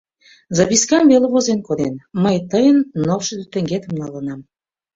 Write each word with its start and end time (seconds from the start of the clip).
Запискам 0.57 1.03
веле 1.11 1.27
возен 1.33 1.59
коден: 1.67 1.93
«Мый 2.23 2.37
тыйын 2.51 2.77
ныл 3.03 3.19
шӱдӧ 3.27 3.45
теҥгетым 3.53 3.93
налынам». 4.01 4.39